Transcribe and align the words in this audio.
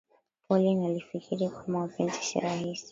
Pauline 0.47 0.85
alifikiri 0.87 1.49
kwamba 1.49 1.79
mapenzi 1.79 2.17
ni 2.35 2.41
rahisi 2.41 2.79